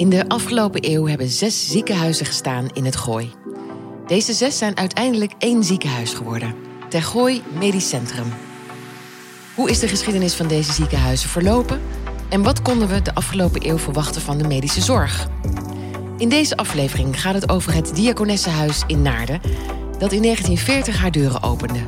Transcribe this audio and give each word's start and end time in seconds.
In 0.00 0.08
de 0.08 0.28
afgelopen 0.28 0.90
eeuw 0.90 1.06
hebben 1.06 1.28
zes 1.28 1.68
ziekenhuizen 1.68 2.26
gestaan 2.26 2.68
in 2.72 2.84
het 2.84 2.96
Gooi. 2.96 3.30
Deze 4.06 4.32
zes 4.32 4.58
zijn 4.58 4.76
uiteindelijk 4.76 5.32
één 5.38 5.64
ziekenhuis 5.64 6.12
geworden. 6.12 6.54
Ter 6.88 7.02
Gooi 7.02 7.42
Medisch 7.58 7.88
Centrum. 7.88 8.32
Hoe 9.54 9.70
is 9.70 9.78
de 9.78 9.88
geschiedenis 9.88 10.34
van 10.34 10.46
deze 10.48 10.72
ziekenhuizen 10.72 11.28
verlopen? 11.28 11.80
En 12.28 12.42
wat 12.42 12.62
konden 12.62 12.88
we 12.88 13.02
de 13.02 13.14
afgelopen 13.14 13.68
eeuw 13.68 13.78
verwachten 13.78 14.22
van 14.22 14.38
de 14.38 14.48
medische 14.48 14.80
zorg? 14.80 15.28
In 16.16 16.28
deze 16.28 16.56
aflevering 16.56 17.20
gaat 17.20 17.34
het 17.34 17.48
over 17.48 17.74
het 17.74 17.94
Diakonessenhuis 17.94 18.82
in 18.86 19.02
Naarden... 19.02 19.40
dat 19.98 20.12
in 20.12 20.22
1940 20.22 20.98
haar 20.98 21.10
deuren 21.10 21.42
opende. 21.42 21.80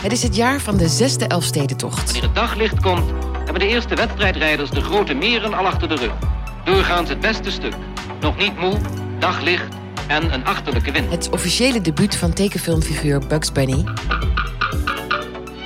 Het 0.00 0.12
is 0.12 0.22
het 0.22 0.36
jaar 0.36 0.60
van 0.60 0.76
de 0.76 0.88
zesde 0.88 1.26
Elfstedentocht. 1.26 2.04
Wanneer 2.04 2.22
het 2.22 2.34
daglicht 2.34 2.80
komt, 2.80 3.10
hebben 3.44 3.58
de 3.58 3.68
eerste 3.68 3.94
wedstrijdrijders 3.94 4.70
de 4.70 4.80
grote 4.80 5.14
meren 5.14 5.54
al 5.54 5.66
achter 5.66 5.88
de 5.88 5.94
rug. 5.94 6.37
Doorgaans 6.68 7.08
het 7.08 7.20
beste 7.20 7.50
stuk. 7.50 7.74
Nog 8.20 8.36
niet 8.36 8.58
moe, 8.58 8.76
daglicht 9.18 9.74
en 10.08 10.32
een 10.32 10.44
achterlijke 10.44 10.92
wind. 10.92 11.10
Het 11.10 11.30
officiële 11.30 11.80
debuut 11.80 12.16
van 12.16 12.32
tekenfilmfiguur 12.32 13.26
Bugs 13.26 13.52
Bunny. 13.52 13.84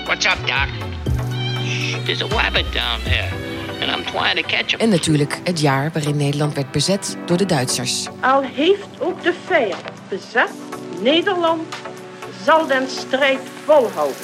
What's 0.05 0.27
up, 0.27 0.37
Doc? 0.47 0.69
There's 2.05 2.23
a 2.23 2.27
rabbit 2.27 2.73
down 2.73 3.03
there, 3.05 3.29
and 3.81 3.99
I'm 3.99 4.05
trying 4.05 4.47
to 4.47 4.57
catch 4.57 4.71
him. 4.71 4.81
En 4.81 4.89
natuurlijk 4.89 5.41
het 5.45 5.61
jaar 5.61 5.91
waarin 5.93 6.17
Nederland 6.17 6.55
werd 6.55 6.71
bezet 6.71 7.17
door 7.27 7.37
de 7.37 7.47
Duitsers. 7.47 8.09
Al 8.21 8.43
heeft 8.43 8.89
ook 8.99 9.23
de 9.23 9.35
vijand 9.47 9.83
bezet, 10.09 10.53
Nederland 11.01 11.63
zal 12.45 12.67
den 12.67 12.89
strijd 12.89 13.41
volhouden. 13.65 14.17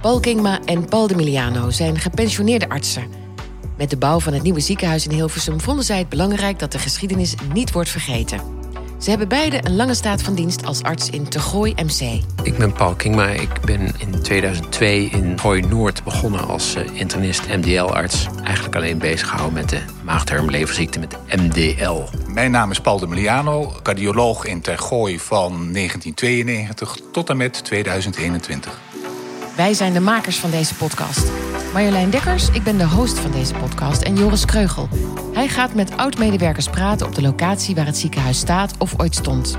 Paul 0.00 0.20
Kingma 0.20 0.60
en 0.64 0.84
Paul 0.84 1.06
de 1.06 1.14
Miliano 1.14 1.70
zijn 1.70 1.98
gepensioneerde 1.98 2.68
artsen. 2.68 3.06
Met 3.76 3.90
de 3.90 3.96
bouw 3.96 4.20
van 4.20 4.32
het 4.32 4.42
nieuwe 4.42 4.60
ziekenhuis 4.60 5.06
in 5.06 5.14
Hilversum 5.14 5.60
vonden 5.60 5.84
zij 5.84 5.98
het 5.98 6.08
belangrijk 6.08 6.58
dat 6.58 6.72
de 6.72 6.78
geschiedenis 6.78 7.34
niet 7.52 7.72
wordt 7.72 7.88
vergeten. 7.88 8.40
Ze 8.98 9.10
hebben 9.10 9.28
beide 9.28 9.60
een 9.64 9.76
lange 9.76 9.94
staat 9.94 10.22
van 10.22 10.34
dienst 10.34 10.64
als 10.64 10.82
arts 10.82 11.10
in 11.10 11.28
Tegooi 11.28 11.74
MC. 11.74 12.22
Ik 12.42 12.58
ben 12.58 12.72
Paul 12.72 12.94
Kingma. 12.94 13.26
Ik 13.26 13.60
ben 13.64 13.80
in 13.98 14.22
2002 14.22 15.04
in 15.04 15.38
Gooi 15.38 15.60
Noord 15.60 16.04
begonnen 16.04 16.48
als 16.48 16.74
eh, 16.74 16.82
internist 16.92 17.48
MDL-arts. 17.48 18.26
Eigenlijk 18.44 18.76
alleen 18.76 18.98
bezig 18.98 19.28
gehouden 19.28 19.60
met 19.60 19.68
de 19.68 19.80
maagdarmleverziekte 20.04 20.98
met 20.98 21.16
MDL. 21.36 22.02
Mijn 22.28 22.50
naam 22.50 22.70
is 22.70 22.80
Paul 22.80 22.98
de 22.98 23.06
Miliano, 23.06 23.72
cardioloog 23.82 24.44
in 24.44 24.60
Tergooi 24.60 25.18
van 25.18 25.72
1992 25.72 26.98
tot 27.12 27.28
en 27.28 27.36
met 27.36 27.64
2021. 27.64 28.87
Wij 29.58 29.74
zijn 29.74 29.92
de 29.92 30.00
makers 30.00 30.38
van 30.38 30.50
deze 30.50 30.74
podcast. 30.74 31.30
Marjolein 31.72 32.10
Dekkers, 32.10 32.48
ik 32.48 32.62
ben 32.62 32.78
de 32.78 32.86
host 32.86 33.18
van 33.18 33.30
deze 33.30 33.54
podcast 33.54 34.02
en 34.02 34.16
Joris 34.16 34.44
Kreugel. 34.44 34.88
Hij 35.32 35.48
gaat 35.48 35.74
met 35.74 35.96
oud-medewerkers 35.96 36.68
praten 36.68 37.06
op 37.06 37.14
de 37.14 37.22
locatie 37.22 37.74
waar 37.74 37.86
het 37.86 37.96
ziekenhuis 37.96 38.38
staat 38.38 38.74
of 38.78 39.00
ooit 39.00 39.14
stond. 39.14 39.58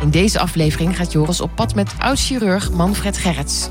In 0.00 0.10
deze 0.10 0.38
aflevering 0.38 0.96
gaat 0.96 1.12
Joris 1.12 1.40
op 1.40 1.50
pad 1.54 1.74
met 1.74 1.92
oud-chirurg 1.98 2.70
Manfred 2.70 3.18
Gerrits. 3.18 3.70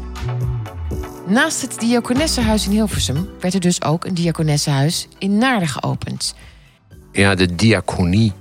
Naast 1.27 1.61
het 1.61 1.79
Diakonessenhuis 1.79 2.65
in 2.65 2.71
Hilversum 2.71 3.29
werd 3.39 3.53
er 3.53 3.59
dus 3.59 3.81
ook 3.81 4.05
een 4.05 4.13
Diakonessenhuis 4.13 5.07
in 5.17 5.37
Naarden 5.37 5.67
geopend. 5.67 6.35
Ja, 7.11 7.35
de 7.35 7.55
diaconie, 7.55 8.33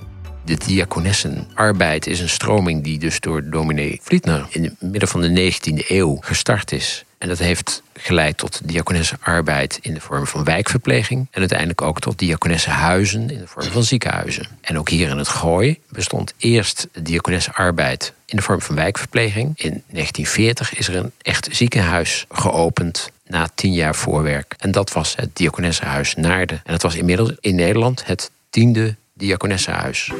de 0.46 0.56
diakonessenarbeid 0.66 2.06
is 2.06 2.20
een 2.20 2.28
stroming 2.28 2.84
die 2.84 2.98
dus 2.98 3.20
door 3.20 3.50
dominee 3.50 4.00
Vlietner 4.02 4.46
in 4.48 4.64
het 4.64 4.74
midden 4.80 5.08
van 5.08 5.20
de 5.20 5.52
19e 5.52 5.88
eeuw 5.88 6.16
gestart 6.20 6.72
is. 6.72 7.04
En 7.18 7.28
dat 7.28 7.38
heeft 7.38 7.82
geleid 7.94 8.36
tot 8.36 8.60
diakonessenarbeid 8.64 9.78
in 9.82 9.94
de 9.94 10.00
vorm 10.00 10.26
van 10.26 10.44
wijkverpleging. 10.44 11.26
En 11.30 11.40
uiteindelijk 11.40 11.82
ook 11.82 12.00
tot 12.00 12.18
diakonessenhuizen 12.18 13.30
in 13.30 13.38
de 13.38 13.46
vorm 13.46 13.66
van 13.66 13.84
ziekenhuizen. 13.84 14.46
En 14.60 14.78
ook 14.78 14.88
hier 14.88 15.08
in 15.08 15.18
het 15.18 15.28
Gooi 15.28 15.78
bestond 15.88 16.34
eerst 16.38 16.88
diakonessenarbeid 17.02 18.12
in 18.26 18.36
de 18.36 18.42
vorm 18.42 18.60
van 18.60 18.74
wijkverpleging. 18.74 19.46
In 19.46 19.82
1940 19.90 20.74
is 20.74 20.88
er 20.88 20.96
een 20.96 21.12
echt 21.22 21.48
ziekenhuis 21.50 22.24
geopend 22.28 23.10
na 23.26 23.48
tien 23.54 23.72
jaar 23.72 23.94
voorwerk. 23.94 24.54
En 24.58 24.70
dat 24.70 24.92
was 24.92 25.16
het 25.16 25.36
Diakonessenhuis 25.36 26.14
Naarden. 26.14 26.60
En 26.64 26.72
het 26.72 26.82
was 26.82 26.94
inmiddels 26.94 27.32
in 27.40 27.54
Nederland 27.54 28.06
het 28.06 28.30
tiende 28.50 28.96
Diakonessenhuis. 29.16 30.12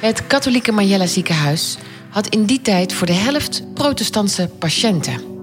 Het 0.00 0.26
katholieke 0.26 0.72
Majella 0.72 1.06
ziekenhuis 1.06 1.76
had 2.10 2.26
in 2.26 2.44
die 2.44 2.62
tijd 2.62 2.92
voor 2.92 3.06
de 3.06 3.12
helft 3.12 3.74
protestantse 3.74 4.48
patiënten. 4.58 5.34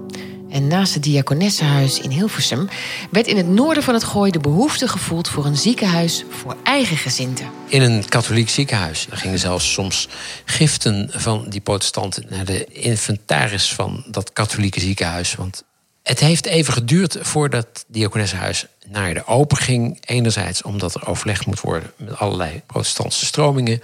En 0.49 0.67
naast 0.67 0.93
het 0.93 1.03
Diakonessenhuis 1.03 1.99
in 1.99 2.09
Hilversum 2.09 2.67
werd 3.11 3.27
in 3.27 3.37
het 3.37 3.47
noorden 3.47 3.83
van 3.83 3.93
het 3.93 4.03
Gooi 4.03 4.31
de 4.31 4.39
behoefte 4.39 4.87
gevoeld 4.87 5.29
voor 5.29 5.45
een 5.45 5.57
ziekenhuis 5.57 6.23
voor 6.29 6.55
eigen 6.63 6.97
gezinten. 6.97 7.49
In 7.67 7.81
een 7.81 8.05
katholiek 8.09 8.49
ziekenhuis. 8.49 9.07
Gingen 9.09 9.39
zelfs 9.39 9.73
soms 9.73 10.07
giften 10.45 11.09
van 11.11 11.45
die 11.49 11.61
protestanten 11.61 12.25
naar 12.29 12.45
de 12.45 12.65
inventaris 12.65 13.73
van 13.73 14.03
dat 14.07 14.33
katholieke 14.33 14.79
ziekenhuis. 14.79 15.35
Want 15.35 15.63
het 16.03 16.19
heeft 16.19 16.45
even 16.45 16.73
geduurd 16.73 17.17
voordat 17.21 17.85
Diakonessenhuis 17.87 18.65
naar 18.87 19.13
de 19.13 19.25
open 19.25 19.57
ging. 19.57 19.97
Enerzijds 20.05 20.61
omdat 20.61 20.95
er 20.95 21.07
overlegd 21.07 21.45
moet 21.45 21.61
worden 21.61 21.91
met 21.97 22.17
allerlei 22.17 22.61
protestantse 22.65 23.25
stromingen. 23.25 23.81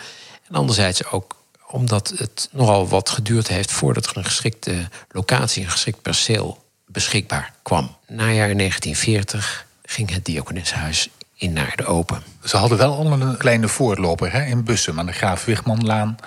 En 0.47 0.56
anderzijds 0.56 1.06
ook 1.06 1.38
omdat 1.68 2.13
het 2.16 2.50
nogal 2.52 2.88
wat 2.88 3.09
geduurd 3.09 3.47
heeft 3.47 3.72
voordat 3.72 4.06
er 4.06 4.18
een 4.18 4.25
geschikte 4.25 4.90
locatie, 5.12 5.63
een 5.63 5.69
geschikt 5.69 6.02
perceel 6.02 6.63
beschikbaar 6.85 7.53
kwam. 7.63 7.96
Najaar 8.07 8.56
1940 8.56 9.66
ging 9.84 10.09
het 10.12 10.25
Diakonessenhuis 10.25 11.09
in 11.36 11.53
Naarden 11.53 11.86
open. 11.86 12.24
Ze 12.44 12.57
hadden 12.57 12.78
wel 12.78 12.94
al 12.94 13.12
een 13.12 13.38
kleine 13.38 13.68
voorloper 13.68 14.31
hè, 14.31 14.46
in 14.46 14.63
Bussum 14.63 15.00
aan 15.00 15.06
de 15.06 15.12
Graaf 15.12 15.46
Wigmanlaan. 15.46 16.18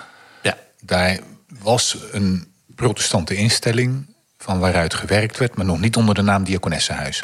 Ja. 0.41 0.57
Daar 0.81 1.19
was 1.47 1.97
een 2.11 2.47
protestante 2.75 3.35
instelling 3.35 4.12
van 4.43 4.59
waaruit 4.59 4.93
gewerkt 4.93 5.37
werd, 5.37 5.55
maar 5.55 5.65
nog 5.65 5.79
niet 5.79 5.95
onder 5.95 6.15
de 6.15 6.21
naam 6.21 6.43
Diakonessenhuis. 6.43 7.19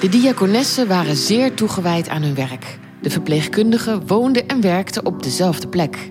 De 0.00 0.08
diakonessen 0.10 0.88
waren 0.88 1.16
zeer 1.16 1.54
toegewijd 1.54 2.08
aan 2.08 2.22
hun 2.22 2.34
werk. 2.34 2.78
De 3.02 3.10
verpleegkundigen 3.10 4.06
woonden 4.06 4.46
en 4.46 4.60
werkten 4.60 5.06
op 5.06 5.22
dezelfde 5.22 5.68
plek. 5.68 6.10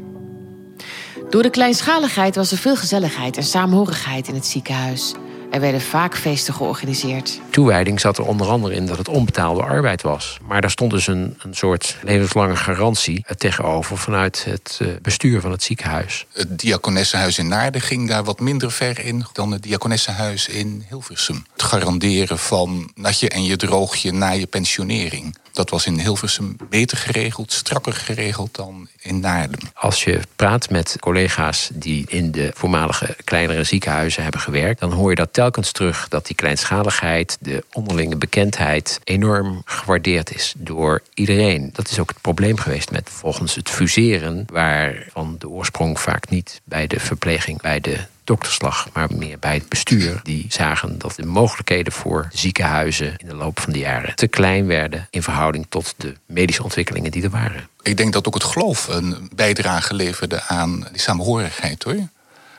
Door 1.30 1.44
de 1.44 1.50
kleinschaligheid 1.50 2.36
was 2.36 2.52
er 2.52 2.58
veel 2.58 2.76
gezelligheid 2.76 3.38
en 3.38 3.44
saamhorigheid 3.44 4.28
in 4.28 4.34
het 4.34 4.46
ziekenhuis. 4.46 5.14
Er 5.56 5.62
werden 5.62 5.82
vaak 5.82 6.18
feesten 6.18 6.54
georganiseerd. 6.54 7.40
Toewijding 7.50 8.00
zat 8.00 8.18
er 8.18 8.26
onder 8.26 8.48
andere 8.48 8.76
in 8.76 8.86
dat 8.86 8.98
het 8.98 9.08
onbetaalde 9.08 9.62
arbeid 9.62 10.02
was. 10.02 10.38
Maar 10.48 10.62
daar 10.62 10.70
stond 10.70 10.92
dus 10.92 11.08
een, 11.08 11.38
een 11.42 11.56
soort 11.56 11.98
levenslange 12.04 12.56
garantie 12.56 13.26
tegenover 13.38 13.98
vanuit 13.98 14.46
het 14.46 14.80
eh, 14.82 14.88
bestuur 15.02 15.42
van 15.42 15.52
het 15.52 15.64
ziekenhuis. 15.64 16.26
Het 16.34 16.60
Diakonessenhuis 16.60 17.38
in 17.38 17.48
Naarden 17.48 17.82
ging 17.82 18.08
daar 18.08 18.24
wat 18.24 18.40
minder 18.40 18.72
ver 18.72 19.00
in 19.06 19.26
dan 19.34 19.52
het 19.52 19.64
Diakonessenhuis 19.64 20.48
in 20.48 20.86
Hilversum. 20.90 21.46
Het 21.54 21.64
garanderen 21.64 22.40
van 22.40 22.92
natje 22.96 23.30
en 23.30 23.44
je 23.44 23.56
droogje 23.56 24.12
na 24.12 24.30
je 24.30 24.46
pensionering. 24.46 25.36
Dat 25.56 25.70
was 25.70 25.86
in 25.86 26.00
Hilversum 26.00 26.56
beter 26.70 26.98
geregeld, 26.98 27.54
strakker 27.54 27.94
geregeld 27.94 28.56
dan 28.56 28.88
in 29.02 29.20
Naarden. 29.20 29.60
Als 29.74 30.04
je 30.04 30.20
praat 30.36 30.70
met 30.70 30.98
collega's 31.00 31.70
die 31.74 32.06
in 32.08 32.32
de 32.32 32.52
voormalige 32.54 33.16
kleinere 33.24 33.64
ziekenhuizen 33.64 34.24
hebben 34.24 34.42
gewerkt, 34.42 34.80
dan 34.80 34.92
hoor 34.92 35.10
je 35.10 35.16
dat 35.16 35.34
telkens 35.34 35.72
terug 35.72 36.08
dat 36.08 36.26
die 36.26 36.36
kleinschaligheid, 36.36 37.38
de 37.40 37.64
onderlinge 37.72 38.16
bekendheid 38.16 39.00
enorm 39.04 39.62
gewaardeerd 39.66 40.36
is 40.36 40.54
door 40.58 41.02
iedereen. 41.14 41.70
Dat 41.74 41.90
is 41.90 42.00
ook 42.00 42.10
het 42.10 42.22
probleem 42.22 42.58
geweest 42.58 42.92
met 42.92 43.10
volgens 43.10 43.56
het 43.56 43.70
fuseren, 43.70 44.44
waarvan 44.52 45.36
de 45.40 45.50
oorsprong 45.50 46.00
vaak 46.00 46.30
niet 46.30 46.62
bij 46.64 46.88
de 46.88 47.00
verpleging, 47.00 47.62
bij 47.62 47.80
de 47.80 48.00
dokterslag, 48.26 48.88
maar 48.94 49.08
meer 49.16 49.40
bij 49.40 49.54
het 49.54 49.70
bestuur. 49.70 50.20
Die 50.24 50.46
zagen 50.50 50.98
dat 50.98 51.16
de 51.16 51.26
mogelijkheden 51.26 51.94
voor 51.94 52.28
ziekenhuizen 52.34 53.14
in 53.18 53.28
de 53.28 53.36
loop 53.36 53.60
van 53.60 53.74
de 53.74 53.80
jaren 53.80 54.16
te 54.16 54.28
klein 54.28 54.66
werden 54.66 55.08
in 55.10 55.24
verhouding 55.24 55.66
tot 55.70 55.94
de 55.98 56.14
medische 56.26 56.64
ontwikkelingen 56.64 57.12
die 57.12 57.24
er 57.24 57.30
waren. 57.30 57.70
Ik 57.82 57.98
denk 57.98 58.14
dat 58.14 58.28
ook 58.28 58.34
het 58.34 58.44
geloof 58.44 58.88
een 58.88 59.30
bijdrage 59.36 59.94
leverde 59.94 60.42
aan 60.42 60.88
die 60.92 61.02
samenhorigheid 61.02 61.84
hoor. 61.84 62.08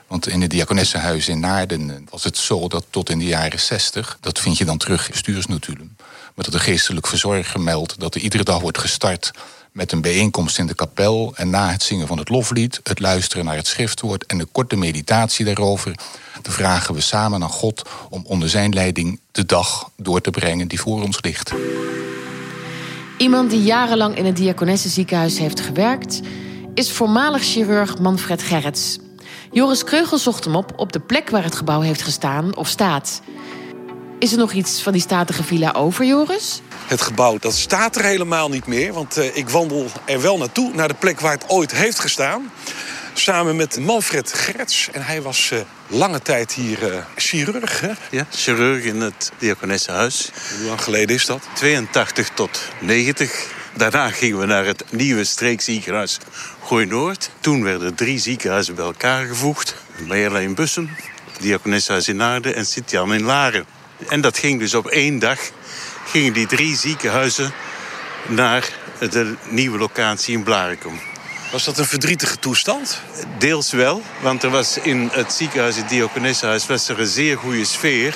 Want 0.07 0.27
in 0.27 0.41
het 0.41 0.49
diakonessenhuis 0.49 1.27
in 1.27 1.39
Naarden 1.39 2.07
was 2.09 2.23
het 2.23 2.37
zo 2.37 2.67
dat 2.67 2.85
tot 2.89 3.09
in 3.09 3.19
de 3.19 3.25
jaren 3.25 3.59
60, 3.59 4.17
dat 4.21 4.39
vind 4.39 4.57
je 4.57 4.65
dan 4.65 4.77
terug 4.77 5.05
in 5.05 5.11
bestuursnotulen, 5.11 5.97
maar 6.35 6.45
dat 6.45 6.51
de 6.51 6.59
geestelijk 6.59 7.07
verzorger 7.07 7.59
meldt 7.59 7.99
dat 7.99 8.15
er 8.15 8.21
iedere 8.21 8.43
dag 8.43 8.59
wordt 8.59 8.77
gestart 8.77 9.31
met 9.77 9.91
een 9.91 10.01
bijeenkomst 10.01 10.57
in 10.57 10.67
de 10.67 10.75
kapel 10.75 11.33
en 11.35 11.49
na 11.49 11.71
het 11.71 11.83
zingen 11.83 12.07
van 12.07 12.17
het 12.17 12.29
loflied, 12.29 12.79
het 12.83 12.99
luisteren 12.99 13.45
naar 13.45 13.55
het 13.55 13.67
schriftwoord 13.67 14.25
en 14.25 14.37
de 14.37 14.45
korte 14.45 14.75
meditatie 14.75 15.45
daarover, 15.45 15.95
dan 16.41 16.53
vragen 16.53 16.93
we 16.93 17.01
samen 17.01 17.43
aan 17.43 17.49
God 17.49 17.89
om 18.09 18.23
onder 18.25 18.49
zijn 18.49 18.73
leiding 18.73 19.19
de 19.31 19.45
dag 19.45 19.89
door 19.95 20.21
te 20.21 20.29
brengen 20.29 20.67
die 20.67 20.79
voor 20.79 21.03
ons 21.03 21.21
ligt. 21.21 21.53
Iemand 23.17 23.49
die 23.49 23.61
jarenlang 23.61 24.17
in 24.17 24.25
het 24.25 24.35
Diakonessenziekenhuis 24.35 25.37
heeft 25.37 25.59
gewerkt, 25.59 26.19
is 26.73 26.91
voormalig 26.91 27.43
chirurg 27.43 27.99
Manfred 27.99 28.43
Gerrits. 28.43 28.97
Joris 29.51 29.83
Kreugel 29.83 30.17
zocht 30.17 30.45
hem 30.45 30.55
op 30.55 30.73
op 30.75 30.93
de 30.93 30.99
plek 30.99 31.29
waar 31.29 31.43
het 31.43 31.55
gebouw 31.55 31.81
heeft 31.81 32.01
gestaan 32.01 32.55
of 32.55 32.67
staat. 32.67 33.21
Is 34.19 34.31
er 34.31 34.37
nog 34.37 34.51
iets 34.51 34.81
van 34.81 34.91
die 34.93 35.01
statige 35.01 35.43
villa 35.43 35.71
over, 35.71 36.05
Joris? 36.05 36.61
Het 36.85 37.01
gebouw 37.01 37.37
dat 37.39 37.53
staat 37.53 37.95
er 37.95 38.03
helemaal 38.03 38.49
niet 38.49 38.67
meer. 38.67 38.93
Want 38.93 39.17
uh, 39.17 39.35
ik 39.35 39.49
wandel 39.49 39.85
er 40.05 40.21
wel 40.21 40.37
naartoe, 40.37 40.73
naar 40.73 40.87
de 40.87 40.93
plek 40.93 41.19
waar 41.19 41.31
het 41.31 41.49
ooit 41.49 41.71
heeft 41.71 41.99
gestaan. 41.99 42.51
Samen 43.13 43.55
met 43.55 43.79
Manfred 43.79 44.33
Gerts. 44.33 44.89
En 44.91 45.05
hij 45.05 45.21
was 45.21 45.49
uh, 45.53 45.59
lange 45.87 46.21
tijd 46.21 46.53
hier 46.53 46.93
uh, 46.93 46.97
chirurg, 47.15 47.79
hè? 47.81 47.91
Ja, 48.11 48.27
chirurg 48.31 48.83
in 48.83 49.01
het 49.01 49.31
Diakonessenhuis. 49.37 50.29
Hoe 50.57 50.67
lang 50.67 50.81
geleden 50.81 51.15
is 51.15 51.25
dat? 51.25 51.47
82 51.53 52.29
tot 52.29 52.59
90. 52.79 53.51
Daarna 53.75 54.09
gingen 54.09 54.39
we 54.39 54.45
naar 54.45 54.65
het 54.65 54.83
nieuwe 54.89 55.23
streekziekenhuis 55.23 56.17
Gooi-Noord. 56.63 57.29
Toen 57.39 57.63
werden 57.63 57.95
drie 57.95 58.19
ziekenhuizen 58.19 58.75
bij 58.75 58.85
elkaar 58.85 59.25
gevoegd. 59.25 59.75
Meerla 60.07 60.39
in 60.39 60.55
Bussen, 60.55 60.89
Diakonessenhuis 61.39 62.07
in 62.07 62.15
Naarden 62.15 62.55
en 62.55 62.65
Sint-Jan 62.65 63.13
in 63.13 63.23
Laren. 63.23 63.76
En 64.09 64.21
dat 64.21 64.37
ging 64.37 64.59
dus 64.59 64.73
op 64.73 64.87
één 64.87 65.19
dag 65.19 65.39
gingen 66.05 66.33
die 66.33 66.47
drie 66.47 66.75
ziekenhuizen 66.75 67.53
naar 68.27 68.69
de 68.99 69.35
nieuwe 69.49 69.77
locatie 69.77 70.33
in 70.33 70.43
Blarikum. 70.43 70.99
Was 71.51 71.63
dat 71.63 71.77
een 71.77 71.85
verdrietige 71.85 72.39
toestand? 72.39 73.01
Deels 73.37 73.71
wel, 73.71 74.01
want 74.21 74.43
er 74.43 74.49
was 74.49 74.77
in 74.77 75.09
het 75.11 75.33
ziekenhuis, 75.33 75.75
het 75.75 75.89
Diakonessenhuis, 75.89 76.65
was 76.67 76.89
er 76.89 76.99
een 76.99 77.07
zeer 77.07 77.37
goede 77.37 77.65
sfeer. 77.65 78.15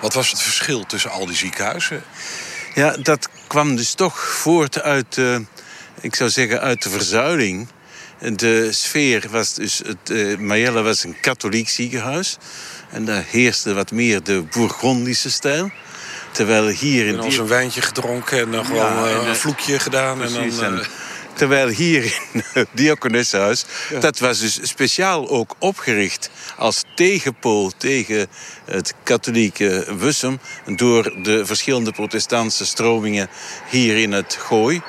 Wat 0.00 0.14
was 0.14 0.30
het 0.30 0.42
verschil 0.42 0.86
tussen 0.86 1.10
al 1.10 1.26
die 1.26 1.36
ziekenhuizen? 1.36 2.02
Ja, 2.74 2.96
dat 2.96 3.28
kwam 3.46 3.76
dus 3.76 3.94
toch 3.94 4.18
voort 4.18 4.80
uit, 4.80 5.16
uh, 5.16 5.38
ik 6.00 6.14
zou 6.14 6.30
zeggen, 6.30 6.60
uit 6.60 6.82
de 6.82 6.90
verzuiling. 6.90 7.68
De 8.18 8.72
sfeer 8.72 9.26
was 9.30 9.54
dus, 9.54 9.78
het, 9.86 10.10
uh, 10.10 10.38
Mayella 10.38 10.82
was 10.82 11.04
een 11.04 11.20
katholiek 11.20 11.68
ziekenhuis. 11.68 12.36
En 12.90 13.04
daar 13.04 13.24
heerste 13.26 13.74
wat 13.74 13.90
meer 13.90 14.22
de 14.22 14.42
Bourgondische 14.50 15.30
stijl. 15.30 15.70
Terwijl 16.32 16.66
hier 16.66 17.06
in... 17.06 17.20
Als 17.20 17.38
een 17.38 17.46
wijntje 17.46 17.82
gedronken 17.82 18.38
en 18.38 18.50
dan 18.50 18.64
gewoon 18.64 18.82
ja, 18.82 19.20
en, 19.20 19.28
een 19.28 19.36
vloekje 19.36 19.78
gedaan. 19.78 20.18
Precies, 20.18 20.58
en 20.58 20.70
dan, 20.70 20.78
uh... 20.78 20.84
Terwijl 21.40 21.68
hier 21.68 22.04
in 22.32 22.42
het 22.52 22.68
Diakonessenhuis, 22.72 23.64
ja. 23.90 24.00
dat 24.00 24.18
was 24.18 24.38
dus 24.38 24.58
speciaal 24.62 25.28
ook 25.28 25.54
opgericht 25.58 26.30
als 26.56 26.84
tegenpool 26.94 27.72
tegen 27.76 28.26
het 28.64 28.94
katholieke 29.02 29.86
Wussum 29.98 30.40
door 30.66 31.02
de 31.22 31.46
verschillende 31.46 31.92
protestantse 31.92 32.66
stromingen 32.66 33.28
hier 33.70 33.96
in 33.96 34.12
het 34.12 34.36
Gooi. 34.40 34.82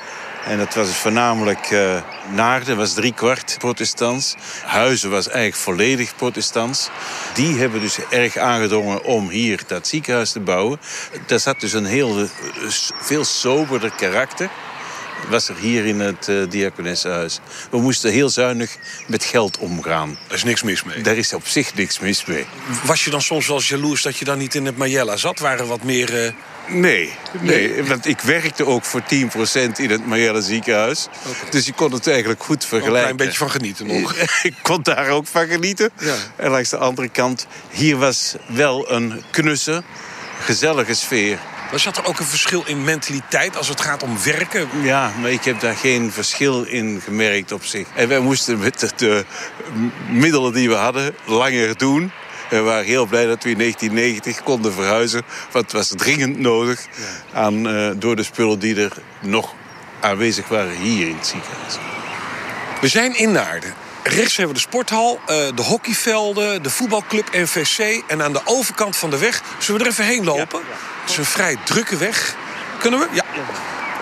En 0.46 0.58
dat 0.58 0.74
was 0.74 0.88
voornamelijk 0.88 1.70
uh, 1.70 2.02
Naarden, 2.34 2.76
was 2.76 2.94
driekwart 2.94 3.54
protestants. 3.58 4.34
Huizen 4.64 5.10
was 5.10 5.28
eigenlijk 5.28 5.62
volledig 5.62 6.16
protestants. 6.16 6.88
Die 7.34 7.58
hebben 7.58 7.80
dus 7.80 7.98
erg 8.10 8.36
aangedrongen 8.36 9.04
om 9.04 9.28
hier 9.28 9.60
dat 9.66 9.86
ziekenhuis 9.86 10.32
te 10.32 10.40
bouwen. 10.40 10.80
Dat 11.26 11.40
zat 11.40 11.60
dus 11.60 11.72
een 11.72 11.84
heel 11.84 12.28
veel 13.00 13.24
soberder 13.24 13.90
karakter 13.90 14.50
was 15.28 15.48
er 15.48 15.56
hier 15.56 15.86
in 15.86 16.00
het 16.00 16.28
uh, 16.28 16.50
Diakonessenhuis. 16.50 17.40
We 17.70 17.80
moesten 17.80 18.12
heel 18.12 18.28
zuinig 18.28 18.76
met 19.06 19.24
geld 19.24 19.58
omgaan. 19.58 20.18
Daar 20.26 20.36
is 20.36 20.44
niks 20.44 20.62
mis 20.62 20.82
mee? 20.82 21.02
Daar 21.02 21.16
is 21.16 21.32
op 21.32 21.46
zich 21.46 21.74
niks 21.74 21.98
mis 21.98 22.24
mee. 22.24 22.46
Was 22.84 23.04
je 23.04 23.10
dan 23.10 23.22
soms 23.22 23.46
wel 23.46 23.60
jaloers 23.60 24.02
dat 24.02 24.16
je 24.16 24.24
dan 24.24 24.38
niet 24.38 24.54
in 24.54 24.66
het 24.66 24.76
Mayella 24.76 25.16
zat? 25.16 25.38
Waren 25.38 25.66
wat 25.66 25.82
meer... 25.82 26.24
Uh... 26.24 26.32
Nee, 26.66 27.12
nee, 27.40 27.84
want 27.84 28.06
ik 28.06 28.20
werkte 28.20 28.66
ook 28.66 28.84
voor 28.84 29.02
10% 29.02 29.04
in 29.76 29.90
het 29.90 30.06
Mayella 30.06 30.40
ziekenhuis. 30.40 31.08
Okay. 31.26 31.50
Dus 31.50 31.68
ik 31.68 31.76
kon 31.76 31.92
het 31.92 32.06
eigenlijk 32.08 32.42
goed 32.42 32.64
vergelijken. 32.64 32.96
Een 32.98 33.02
klein 33.02 33.16
beetje 33.16 33.38
van 33.38 33.50
genieten 33.50 33.86
nog. 33.86 34.14
ik 34.42 34.54
kon 34.62 34.82
daar 34.82 35.08
ook 35.08 35.26
van 35.26 35.46
genieten. 35.46 35.90
Ja. 35.98 36.14
En 36.36 36.50
langs 36.50 36.68
de 36.68 36.76
andere 36.76 37.08
kant, 37.08 37.46
hier 37.70 37.96
was 37.96 38.34
wel 38.46 38.90
een 38.90 39.22
knusse, 39.30 39.82
gezellige 40.44 40.94
sfeer. 40.94 41.38
Maar 41.72 41.80
zat 41.80 41.96
er 41.96 42.04
ook 42.04 42.18
een 42.18 42.26
verschil 42.26 42.62
in 42.66 42.84
mentaliteit 42.84 43.56
als 43.56 43.68
het 43.68 43.80
gaat 43.80 44.02
om 44.02 44.22
werken? 44.24 44.68
Ja, 44.82 45.12
maar 45.20 45.30
ik 45.30 45.44
heb 45.44 45.60
daar 45.60 45.76
geen 45.76 46.12
verschil 46.12 46.62
in 46.62 47.00
gemerkt 47.04 47.52
op 47.52 47.64
zich. 47.64 47.86
En 47.94 48.08
wij 48.08 48.18
moesten 48.18 48.58
met 48.58 48.92
de 48.96 49.24
middelen 50.08 50.52
die 50.52 50.68
we 50.68 50.74
hadden 50.74 51.14
langer 51.24 51.76
doen. 51.76 52.12
We 52.58 52.60
waren 52.60 52.84
heel 52.84 53.06
blij 53.06 53.26
dat 53.26 53.42
we 53.42 53.50
in 53.50 53.58
1990 53.58 54.44
konden 54.44 54.72
verhuizen. 54.72 55.22
Want 55.50 55.64
het 55.64 55.72
was 55.72 55.92
dringend 55.96 56.38
nodig 56.38 56.86
aan, 57.32 57.66
uh, 57.66 57.90
door 57.96 58.16
de 58.16 58.22
spullen 58.22 58.58
die 58.58 58.82
er 58.82 58.92
nog 59.20 59.54
aanwezig 60.00 60.48
waren 60.48 60.76
hier 60.76 61.08
in 61.08 61.16
het 61.16 61.26
ziekenhuis. 61.26 61.74
We 62.80 62.88
zijn 62.88 63.16
in 63.16 63.32
Naarden. 63.32 63.74
Rechts 64.02 64.36
hebben 64.36 64.54
we 64.54 64.60
de 64.60 64.68
sporthal, 64.68 65.20
de 65.26 65.62
hockeyvelden, 65.62 66.62
de 66.62 66.70
voetbalclub 66.70 67.28
NVC. 67.32 68.02
En 68.06 68.22
aan 68.22 68.32
de 68.32 68.40
overkant 68.44 68.96
van 68.96 69.10
de 69.10 69.18
weg, 69.18 69.42
zullen 69.58 69.80
we 69.80 69.86
er 69.86 69.92
even 69.92 70.04
heen 70.04 70.24
lopen? 70.24 70.58
Ja, 70.58 70.66
ja. 70.68 71.00
Het 71.00 71.10
is 71.10 71.16
een 71.16 71.24
vrij 71.24 71.56
drukke 71.64 71.96
weg. 71.96 72.36
Kunnen 72.78 73.00
we? 73.00 73.06
Ja. 73.12 73.24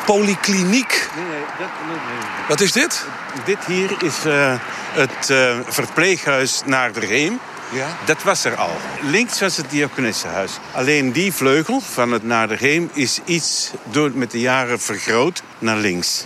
Polykliniek. 0.05 1.09
Nee, 1.17 1.25
nee, 1.25 1.41
dat, 1.59 1.69
nee, 1.87 1.97
nee. 1.97 2.49
Wat 2.49 2.61
is 2.61 2.73
dit? 2.73 3.05
Dit 3.45 3.59
hier 3.67 4.03
is 4.03 4.27
uh, 4.27 4.55
het 4.93 5.29
uh, 5.31 5.59
verpleeghuis 5.67 6.63
naar 6.65 6.93
de 6.93 7.01
Reem. 7.01 7.41
Ja. 7.73 7.97
Dat 8.05 8.23
was 8.23 8.45
er 8.45 8.55
al. 8.55 8.77
Links 9.03 9.41
was 9.41 9.57
het 9.57 9.71
diakonessenhuis. 9.71 10.59
Alleen 10.73 11.13
die 11.13 11.33
vleugel 11.33 11.81
van 11.81 12.13
het 12.13 12.23
naar 12.23 12.49
de 12.49 12.55
Reem 12.55 12.91
is 12.93 13.21
iets 13.25 13.71
door 13.91 14.11
met 14.15 14.31
de 14.31 14.41
jaren 14.41 14.81
vergroot 14.81 15.43
naar 15.59 15.77
links. 15.77 16.25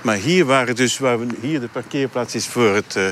Maar 0.00 0.16
hier 0.16 0.44
waren 0.44 0.74
dus, 0.74 0.98
waar 0.98 1.18
we, 1.18 1.26
hier 1.40 1.60
de 1.60 1.68
parkeerplaats 1.68 2.34
is 2.34 2.46
voor 2.46 2.74
het 2.74 2.94
uh, 2.96 3.04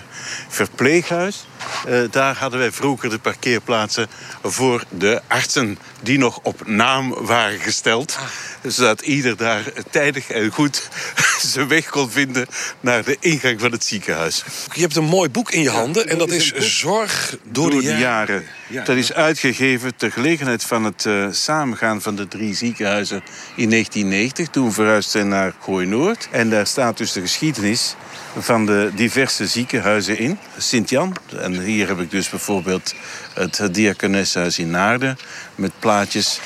verpleeghuis. 0.48 1.46
Uh, 1.88 2.00
daar 2.10 2.36
hadden 2.36 2.58
wij 2.58 2.72
vroeger 2.72 3.10
de 3.10 3.18
parkeerplaatsen 3.18 4.06
voor 4.42 4.84
de 4.88 5.22
artsen 5.26 5.78
die 6.02 6.18
nog 6.18 6.38
op 6.42 6.66
naam 6.66 7.14
waren 7.24 7.60
gesteld. 7.60 8.16
Ah. 8.18 8.70
Zodat 8.70 9.00
ieder 9.00 9.36
daar 9.36 9.64
tijdig 9.90 10.30
en 10.30 10.50
goed 10.50 10.88
zijn 11.52 11.68
weg 11.68 11.88
kon 11.88 12.10
vinden 12.10 12.46
naar 12.80 13.04
de 13.04 13.16
ingang 13.20 13.60
van 13.60 13.72
het 13.72 13.84
ziekenhuis. 13.84 14.44
Je 14.72 14.80
hebt 14.80 14.96
een 14.96 15.04
mooi 15.04 15.28
boek 15.28 15.50
in 15.50 15.62
je 15.62 15.70
handen 15.70 16.08
en 16.08 16.18
dat 16.18 16.30
is, 16.30 16.52
Zorg 16.52 17.36
door, 17.42 17.70
door 17.70 17.80
de, 17.80 17.86
de 17.86 17.98
jaren. 17.98 18.44
Ja, 18.66 18.84
dat 18.84 18.96
is 18.96 19.12
uitgegeven 19.12 19.96
ter 19.96 20.12
gelegenheid 20.12 20.64
van 20.64 20.84
het 20.84 21.04
uh, 21.04 21.26
samengaan 21.30 22.02
van 22.02 22.16
de 22.16 22.28
drie 22.28 22.54
ziekenhuizen 22.54 23.22
in 23.56 23.70
1990. 23.70 24.48
Toen 24.48 24.72
verhuisd 24.72 25.10
zijn 25.10 25.28
naar 25.28 25.54
Gooi-Noord. 25.60 26.28
En 26.30 26.50
daar 26.50 26.66
staat 26.66 26.96
dus 26.96 27.12
de 27.12 27.20
geschiedenis 27.20 27.94
van 28.38 28.66
de 28.66 28.90
diverse 28.94 29.46
ziekenhuizen 29.46 30.18
in. 30.18 30.38
Sint-Jan. 30.58 31.16
En 31.38 31.60
hier 31.60 31.88
heb 31.88 32.00
ik 32.00 32.10
dus 32.10 32.28
bijvoorbeeld 32.28 32.94
het 33.34 33.74
Diakonessenhuis 33.74 34.58
in 34.58 34.70
Naarden. 34.70 35.18
Met 35.54 35.72
plaatjes 35.78 36.40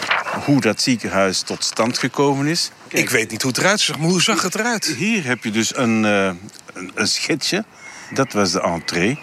hoe 0.44 0.60
dat 0.60 0.80
ziekenhuis 0.80 1.40
tot 1.40 1.64
stand 1.64 1.98
gekomen 1.98 2.46
is. 2.46 2.70
Kijk, 2.88 3.02
ik 3.02 3.10
weet 3.10 3.30
niet 3.30 3.42
hoe 3.42 3.50
het 3.50 3.60
eruit 3.60 3.80
zag, 3.80 3.98
maar 3.98 4.08
hoe 4.08 4.22
zag 4.22 4.42
het 4.42 4.54
eruit? 4.54 4.86
Hier 4.86 5.24
heb 5.24 5.44
je 5.44 5.50
dus 5.50 5.76
een, 5.76 6.04
uh, 6.04 6.30
een, 6.72 6.90
een 6.94 7.08
schetsje. 7.08 7.64
Dat 8.10 8.32
was 8.32 8.52
de 8.52 8.60
entree. 8.60 9.18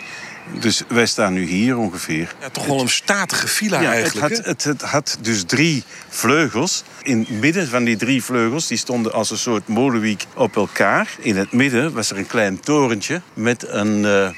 Dus 0.60 0.84
wij 0.88 1.06
staan 1.06 1.34
nu 1.34 1.46
hier 1.46 1.78
ongeveer. 1.78 2.36
Ja, 2.42 2.50
toch 2.50 2.66
wel 2.66 2.82
een 2.82 2.90
statige 2.90 3.48
villa 3.48 3.82
ja, 3.82 3.92
eigenlijk. 3.92 4.30
Het 4.30 4.38
had, 4.38 4.46
het, 4.46 4.64
het 4.64 4.82
had, 4.82 5.18
dus 5.22 5.44
drie 5.44 5.84
vleugels. 6.10 6.84
In 7.02 7.20
het 7.20 7.30
midden 7.30 7.68
van 7.68 7.84
die 7.84 7.96
drie 7.96 8.24
vleugels, 8.24 8.68
die 8.68 8.78
stonden 8.78 9.14
als 9.14 9.32
een 9.32 9.38
soort 9.38 9.68
molenwiek 9.68 10.26
op 10.34 10.56
elkaar. 10.56 11.16
In 11.20 11.38
het 11.38 11.52
midden 11.52 11.94
was 11.94 12.12
er 12.12 12.18
een 12.18 12.28
klein 12.28 12.60
torentje 12.60 13.22
met 13.34 13.68
een... 13.68 14.04
Uh, 14.04 14.30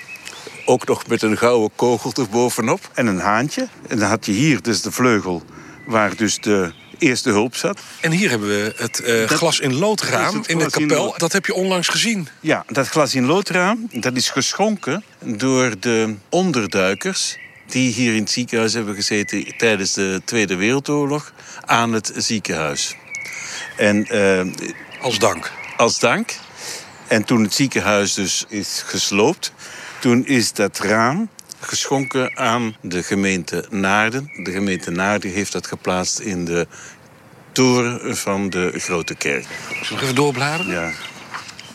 ook 0.66 0.88
nog 0.88 1.08
met 1.08 1.22
een 1.22 1.38
gouden 1.38 1.72
kogel 1.76 2.14
erbovenop. 2.14 2.90
En 2.94 3.08
een 3.08 3.20
haantje. 3.20 3.68
En 3.88 4.00
dan 4.00 4.10
had 4.10 4.26
je 4.26 4.32
hier 4.32 4.62
dus 4.62 4.82
de 4.82 4.92
vleugel 4.92 5.44
waar 5.86 6.16
dus 6.16 6.40
de 6.40 6.74
eerste 7.00 7.30
hulp 7.30 7.56
zat. 7.56 7.80
En 8.02 8.12
hier 8.12 8.30
hebben 8.30 8.48
we 8.48 8.74
het 8.78 9.02
uh, 9.06 9.28
glas 9.30 9.60
in 9.60 9.74
loodraam 9.74 10.44
in 10.46 10.58
de 10.58 10.70
kapel. 10.70 11.14
Dat 11.18 11.32
heb 11.32 11.46
je 11.46 11.54
onlangs 11.54 11.88
gezien. 11.88 12.28
Ja, 12.40 12.64
dat 12.68 12.88
glas 12.88 13.16
in 13.16 13.26
loodraam 13.26 13.88
dat 13.92 14.16
is 14.16 14.30
geschonken 14.30 15.04
door 15.20 15.80
de 15.80 16.16
onderduikers 16.30 17.38
die 17.68 17.94
hier 17.94 18.14
in 18.16 18.22
het 18.22 18.32
ziekenhuis 18.32 18.74
hebben 18.74 18.96
gezeten 18.96 19.58
tijdens 19.58 19.94
de 19.94 20.22
Tweede 20.26 20.56
Wereldoorlog 20.56 21.34
aan 21.66 21.94
het 21.94 22.12
ziekenhuis. 22.16 22.96
En, 23.78 24.16
uh, 24.16 24.54
als 25.02 25.20
dank? 25.20 25.52
Als 25.78 26.00
dank. 26.00 26.36
En 27.08 27.24
toen 27.24 27.44
het 27.44 27.54
ziekenhuis 27.54 28.14
dus 28.14 28.46
is 28.48 28.84
gesloopt, 28.86 29.54
toen 30.00 30.26
is 30.26 30.54
dat 30.54 30.80
raam 30.80 31.30
geschonken 31.66 32.38
aan 32.38 32.76
de 32.82 33.04
gemeente 33.04 33.66
Naarden. 33.70 34.32
De 34.44 34.52
gemeente 34.52 34.92
Naarden 34.92 35.32
heeft 35.32 35.52
dat 35.52 35.68
geplaatst 35.68 36.20
in 36.20 36.46
de 36.46 36.68
toren 37.52 38.18
van 38.18 38.50
de 38.50 38.72
Grote 38.76 39.16
Kerk. 39.16 39.46
Zullen 39.70 39.98
we 39.98 40.02
even 40.02 40.16
doorbladeren? 40.16 40.74
Ja. 40.74 40.92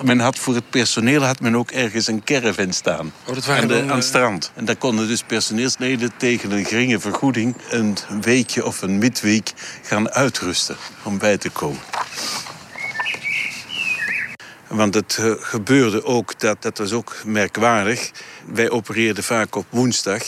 Men 0.02 0.18
had 0.18 0.38
voor 0.38 0.54
het 0.54 0.70
personeel 0.70 1.22
had 1.22 1.40
men 1.40 1.56
ook 1.56 1.70
ergens 1.70 2.06
een 2.06 2.24
caravan 2.24 2.72
staan. 2.72 3.12
Oh, 3.24 3.34
dat 3.34 3.46
waren 3.46 3.62
aan, 3.62 3.68
de, 3.68 3.74
dan, 3.74 3.82
aan 3.82 3.96
het 3.96 4.04
uh... 4.04 4.08
strand. 4.08 4.52
En 4.54 4.64
daar 4.64 4.76
konden 4.76 5.08
dus 5.08 5.22
personeelsleden 5.22 6.12
tegen 6.16 6.50
een 6.50 6.64
geringe 6.64 7.00
vergoeding... 7.00 7.56
een 7.70 7.96
weekje 8.20 8.64
of 8.64 8.82
een 8.82 8.98
midweek 8.98 9.52
gaan 9.82 10.10
uitrusten 10.10 10.76
om 11.02 11.18
bij 11.18 11.38
te 11.38 11.50
komen. 11.50 11.80
Want 14.70 14.94
het 14.94 15.18
gebeurde 15.40 16.04
ook, 16.04 16.40
dat, 16.40 16.62
dat 16.62 16.78
was 16.78 16.92
ook 16.92 17.16
merkwaardig. 17.24 18.10
Wij 18.52 18.70
opereerden 18.70 19.24
vaak 19.24 19.54
op 19.56 19.66
woensdag. 19.70 20.22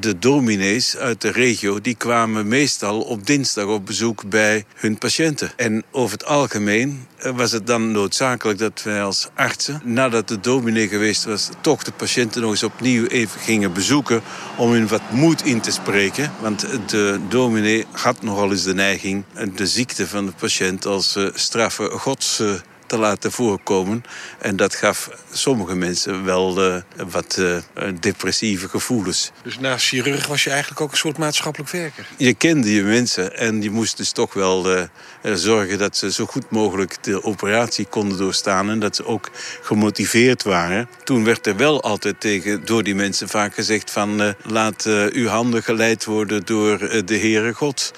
de 0.00 0.18
dominees 0.18 0.96
uit 0.96 1.20
de 1.20 1.30
regio 1.30 1.80
die 1.80 1.94
kwamen 1.94 2.48
meestal 2.48 3.00
op 3.00 3.26
dinsdag 3.26 3.64
op 3.64 3.86
bezoek 3.86 4.28
bij 4.28 4.64
hun 4.74 4.98
patiënten. 4.98 5.50
En 5.56 5.84
over 5.90 6.12
het 6.12 6.26
algemeen 6.26 7.06
eh, 7.16 7.36
was 7.36 7.52
het 7.52 7.66
dan 7.66 7.92
noodzakelijk 7.92 8.58
dat 8.58 8.82
wij 8.82 9.02
als 9.02 9.28
artsen, 9.34 9.80
nadat 9.84 10.28
de 10.28 10.40
dominee 10.40 10.88
geweest 10.88 11.24
was, 11.24 11.48
toch 11.60 11.82
de 11.82 11.92
patiënten 11.92 12.40
nog 12.40 12.50
eens 12.50 12.62
opnieuw 12.62 13.06
even 13.06 13.40
gingen 13.40 13.72
bezoeken 13.72 14.22
om 14.56 14.70
hun 14.70 14.88
wat 14.88 15.10
moed 15.10 15.44
in 15.44 15.60
te 15.60 15.70
spreken. 15.70 16.32
Want 16.40 16.66
de 16.86 17.20
dominee 17.28 17.86
had 17.92 18.22
nogal 18.22 18.50
eens 18.50 18.64
de 18.64 18.74
neiging 18.74 19.24
de 19.54 19.66
ziekte 19.66 20.06
van 20.06 20.26
de 20.26 20.32
patiënt 20.32 20.86
als 20.86 21.16
eh, 21.16 21.26
straffe 21.34 21.90
gods 21.90 22.40
eh, 22.40 22.52
te 22.88 22.98
laten 22.98 23.32
voorkomen. 23.32 24.04
En 24.38 24.56
dat 24.56 24.74
gaf 24.74 25.10
sommige 25.32 25.74
mensen 25.74 26.24
wel 26.24 26.68
uh, 26.68 26.76
wat 27.10 27.36
uh, 27.38 27.56
depressieve 28.00 28.68
gevoelens. 28.68 29.30
Dus 29.42 29.58
naast 29.58 29.86
chirurg 29.86 30.26
was 30.26 30.44
je 30.44 30.50
eigenlijk 30.50 30.80
ook 30.80 30.90
een 30.90 30.96
soort 30.96 31.18
maatschappelijk 31.18 31.70
werker? 31.70 32.06
Je 32.16 32.34
kende 32.34 32.72
je 32.72 32.82
mensen 32.82 33.36
en 33.36 33.62
je 33.62 33.70
moest 33.70 33.96
dus 33.96 34.12
toch 34.12 34.34
wel 34.34 34.76
uh, 34.76 34.82
zorgen 35.22 35.78
dat 35.78 35.96
ze 35.96 36.12
zo 36.12 36.26
goed 36.26 36.50
mogelijk 36.50 37.04
de 37.04 37.24
operatie 37.24 37.86
konden 37.86 38.18
doorstaan. 38.18 38.70
En 38.70 38.78
dat 38.78 38.96
ze 38.96 39.06
ook 39.06 39.30
gemotiveerd 39.62 40.42
waren. 40.42 40.88
Toen 41.04 41.24
werd 41.24 41.46
er 41.46 41.56
wel 41.56 41.82
altijd 41.82 42.20
tegen, 42.20 42.64
door 42.64 42.82
die 42.82 42.94
mensen 42.94 43.28
vaak 43.28 43.54
gezegd 43.54 43.90
van... 43.90 44.34
laat 44.44 44.84
uw 45.12 45.26
handen 45.26 45.62
geleid 45.62 46.04
worden 46.04 46.44
door 46.44 46.78
de 46.78 47.18
Heere 47.18 47.52
God. 47.52 47.92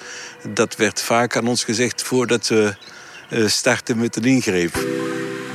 Dat 0.47 0.75
werd 0.75 1.01
vaak 1.01 1.35
aan 1.35 1.47
ons 1.47 1.63
gezegd 1.63 2.03
voordat 2.03 2.47
we 2.47 2.63
eh, 2.63 2.75
starten 3.31 3.97
met 3.97 4.15
een 4.15 4.25
ingreep. 4.25 4.85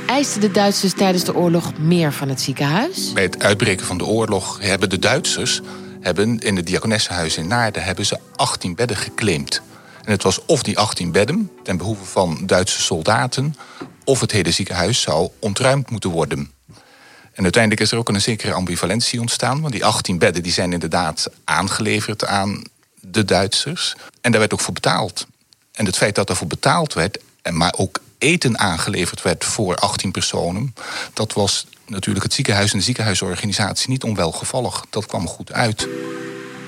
Eisten 0.07 0.41
de 0.41 0.51
Duitsers 0.51 0.93
tijdens 0.93 1.23
de 1.23 1.35
oorlog 1.35 1.77
meer 1.77 2.13
van 2.13 2.29
het 2.29 2.41
ziekenhuis? 2.41 3.13
Bij 3.13 3.23
het 3.23 3.43
uitbreken 3.43 3.85
van 3.85 3.97
de 3.97 4.05
oorlog 4.05 4.59
hebben 4.61 4.89
de 4.89 4.99
Duitsers 4.99 5.61
hebben 6.01 6.39
in 6.39 6.55
het 6.55 6.65
diakonessenhuis 6.65 7.37
in 7.37 7.47
Naarden 7.47 7.83
hebben 7.83 8.05
ze 8.05 8.19
18 8.35 8.75
bedden 8.75 8.97
geclaimd. 8.97 9.61
En 10.03 10.11
het 10.11 10.23
was 10.23 10.45
of 10.45 10.63
die 10.63 10.77
18 10.77 11.11
bedden 11.11 11.51
ten 11.63 11.77
behoeve 11.77 12.05
van 12.05 12.39
Duitse 12.45 12.81
soldaten, 12.81 13.55
of 14.03 14.19
het 14.19 14.31
hele 14.31 14.51
ziekenhuis 14.51 15.01
zou 15.01 15.29
ontruimd 15.39 15.89
moeten 15.89 16.09
worden. 16.09 16.51
En 17.33 17.43
uiteindelijk 17.43 17.81
is 17.81 17.91
er 17.91 17.97
ook 17.97 18.09
een 18.09 18.21
zekere 18.21 18.53
ambivalentie 18.53 19.19
ontstaan, 19.19 19.61
want 19.61 19.73
die 19.73 19.85
18 19.85 20.17
bedden 20.17 20.43
die 20.43 20.51
zijn 20.51 20.73
inderdaad 20.73 21.29
aangeleverd 21.43 22.25
aan 22.25 22.63
de 22.99 23.25
Duitsers. 23.25 23.95
En 24.21 24.31
daar 24.31 24.39
werd 24.39 24.53
ook 24.53 24.59
voor 24.59 24.73
betaald. 24.73 25.27
En 25.71 25.85
het 25.85 25.97
feit 25.97 26.15
dat 26.15 26.27
daarvoor 26.27 26.47
betaald 26.47 26.93
werd 26.93 27.19
maar 27.51 27.73
ook 27.77 27.99
eten 28.17 28.59
aangeleverd 28.59 29.21
werd 29.21 29.45
voor 29.45 29.75
18 29.75 30.11
personen. 30.11 30.75
Dat 31.13 31.33
was 31.33 31.67
natuurlijk 31.85 32.25
het 32.25 32.33
ziekenhuis 32.33 32.71
en 32.71 32.77
de 32.77 32.83
ziekenhuisorganisatie 32.83 33.89
niet 33.89 34.03
onwelgevallig. 34.03 34.85
Dat 34.89 35.05
kwam 35.05 35.27
goed 35.27 35.51
uit. 35.51 35.87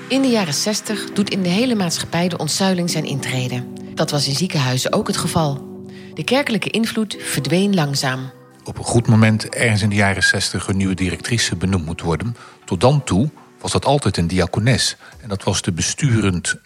In 0.08 0.22
de 0.22 0.28
jaren 0.28 0.54
60 0.54 1.12
doet 1.12 1.30
in 1.30 1.42
de 1.42 1.48
hele 1.48 1.74
maatschappij 1.74 2.28
de 2.28 2.38
ontzuiling 2.38 2.90
zijn 2.90 3.04
intrede. 3.04 3.64
Dat 3.94 4.10
was 4.10 4.26
in 4.26 4.34
ziekenhuizen 4.34 4.92
ook 4.92 5.06
het 5.06 5.16
geval. 5.16 5.68
De 6.14 6.24
kerkelijke 6.24 6.70
invloed 6.70 7.16
verdween 7.20 7.74
langzaam. 7.74 8.30
Op 8.64 8.78
een 8.78 8.84
goed 8.84 9.06
moment, 9.06 9.48
ergens 9.48 9.82
in 9.82 9.88
de 9.88 9.94
jaren 9.94 10.22
60, 10.22 10.68
een 10.68 10.76
nieuwe 10.76 10.94
directrice 10.94 11.56
benoemd 11.56 11.86
moet 11.86 12.00
worden. 12.00 12.36
Tot 12.64 12.80
dan 12.80 13.04
toe 13.04 13.30
was 13.60 13.72
dat 13.72 13.84
altijd 13.84 14.16
een 14.16 14.26
diakones. 14.26 14.96
En 15.20 15.28
dat 15.28 15.42
was 15.42 15.62
de 15.62 15.72
besturend 15.72 16.56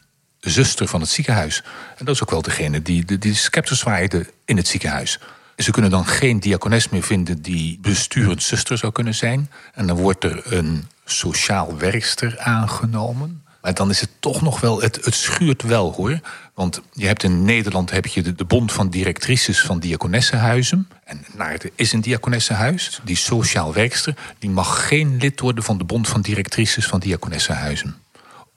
zuster 0.44 0.86
van 0.86 1.00
het 1.00 1.10
ziekenhuis. 1.10 1.62
En 1.96 2.04
dat 2.04 2.14
is 2.14 2.22
ook 2.22 2.30
wel 2.30 2.42
degene 2.42 2.82
die 2.82 3.18
die 3.18 3.34
zwaaide 3.62 4.26
in 4.44 4.56
het 4.56 4.68
ziekenhuis. 4.68 5.18
Ze 5.56 5.70
kunnen 5.70 5.90
dan 5.90 6.06
geen 6.06 6.40
diakones 6.40 6.88
meer 6.88 7.02
vinden 7.02 7.42
die 7.42 7.78
besturend 7.80 8.42
zuster 8.42 8.78
zou 8.78 8.92
kunnen 8.92 9.14
zijn. 9.14 9.50
En 9.74 9.86
dan 9.86 9.96
wordt 9.96 10.24
er 10.24 10.52
een 10.52 10.88
sociaal 11.04 11.76
werkster 11.78 12.38
aangenomen. 12.38 13.42
Maar 13.62 13.74
dan 13.74 13.90
is 13.90 14.00
het 14.00 14.10
toch 14.18 14.42
nog 14.42 14.60
wel, 14.60 14.82
het, 14.82 15.04
het 15.04 15.14
schuurt 15.14 15.62
wel 15.62 15.92
hoor. 15.92 16.20
Want 16.54 16.80
je 16.92 17.06
hebt 17.06 17.22
in 17.22 17.44
Nederland 17.44 17.90
heb 17.90 18.06
je 18.06 18.22
de, 18.22 18.34
de 18.34 18.44
bond 18.44 18.72
van 18.72 18.90
directrices 18.90 19.60
van 19.60 19.78
diakonessenhuizen. 19.78 20.88
En 21.04 21.24
Naarden 21.36 21.70
is 21.74 21.92
een 21.92 22.00
diakonessenhuis. 22.00 23.00
Die 23.04 23.16
sociaal 23.16 23.72
werkster 23.72 24.14
die 24.38 24.50
mag 24.50 24.86
geen 24.86 25.16
lid 25.16 25.40
worden 25.40 25.64
van 25.64 25.78
de 25.78 25.84
bond 25.84 26.08
van 26.08 26.20
directrices 26.20 26.86
van 26.86 27.00
diakonessenhuizen 27.00 28.03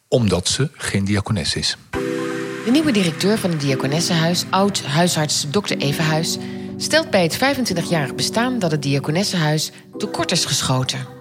omdat 0.07 0.47
ze 0.47 0.69
geen 0.73 1.05
diakones 1.05 1.55
is. 1.55 1.77
De 2.65 2.71
nieuwe 2.71 2.91
directeur 2.91 3.37
van 3.37 3.49
het 3.49 3.61
diakonessenhuis, 3.61 4.45
oud-huisarts 4.49 5.45
Dr. 5.51 5.73
Evenhuis... 5.77 6.37
stelt 6.77 7.09
bij 7.09 7.23
het 7.23 7.37
25-jarig 7.37 8.15
bestaan 8.15 8.59
dat 8.59 8.71
het 8.71 8.81
diakonessenhuis 8.81 9.71
tekort 9.97 10.31
is 10.31 10.45
geschoten. 10.45 11.15